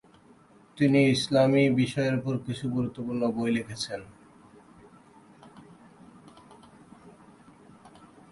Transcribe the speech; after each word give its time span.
তিনি 0.77 0.99
ইসলামী 1.15 1.63
বিষয়ের 1.79 2.15
উপর 2.19 2.33
কিছু 2.45 2.65
গুরুত্বপূর্ণ 2.75 3.21
বই 3.35 3.51
লিখেছেন। 3.57 4.01